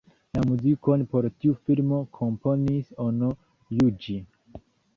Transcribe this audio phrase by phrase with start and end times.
[0.35, 3.31] La muzikon por tiu filmo komponis Ono
[3.79, 4.21] Juĝi.